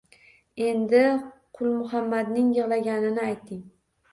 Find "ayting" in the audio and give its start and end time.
3.29-3.65